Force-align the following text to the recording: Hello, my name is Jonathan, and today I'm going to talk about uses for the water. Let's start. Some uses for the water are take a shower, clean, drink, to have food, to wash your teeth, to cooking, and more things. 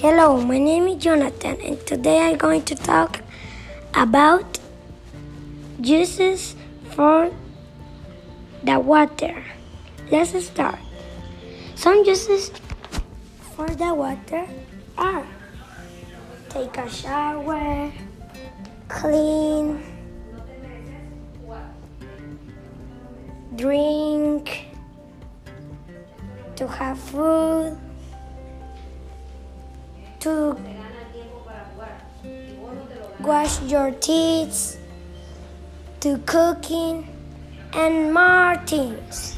Hello, 0.00 0.40
my 0.40 0.56
name 0.56 0.88
is 0.88 0.96
Jonathan, 0.96 1.60
and 1.60 1.76
today 1.86 2.20
I'm 2.20 2.38
going 2.38 2.62
to 2.62 2.74
talk 2.74 3.20
about 3.92 4.58
uses 5.78 6.56
for 6.96 7.30
the 8.64 8.80
water. 8.80 9.44
Let's 10.10 10.32
start. 10.42 10.78
Some 11.74 12.02
uses 12.06 12.50
for 13.52 13.68
the 13.68 13.92
water 13.92 14.48
are 14.96 15.26
take 16.48 16.78
a 16.78 16.88
shower, 16.88 17.92
clean, 18.88 19.84
drink, 23.54 24.64
to 26.56 26.66
have 26.66 26.98
food, 26.98 27.76
to 30.20 30.54
wash 33.20 33.62
your 33.62 33.90
teeth, 33.92 34.78
to 36.00 36.18
cooking, 36.26 37.08
and 37.72 38.12
more 38.12 38.56
things. 38.66 39.36